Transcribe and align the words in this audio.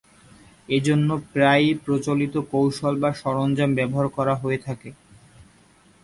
এজন্য 0.69 1.09
প্রায়ই 1.31 1.71
প্রচলিত 1.85 2.35
কৌশল 2.51 2.93
বা 2.99 3.09
সরঞ্জাম 3.21 3.71
ব্যবহার 3.75 4.07
করা 4.09 4.33
হয়ে 4.35 4.59
থাকে। 4.65 4.89